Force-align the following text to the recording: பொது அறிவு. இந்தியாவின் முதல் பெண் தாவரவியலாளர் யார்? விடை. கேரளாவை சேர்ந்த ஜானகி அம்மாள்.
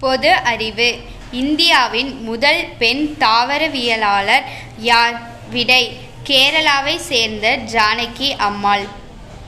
பொது 0.00 0.32
அறிவு. 0.32 1.00
இந்தியாவின் 1.32 2.22
முதல் 2.22 2.66
பெண் 2.78 3.14
தாவரவியலாளர் 3.18 4.42
யார்? 4.78 5.20
விடை. 5.50 5.98
கேரளாவை 6.26 6.96
சேர்ந்த 6.96 7.56
ஜானகி 7.56 8.36
அம்மாள். 8.36 8.86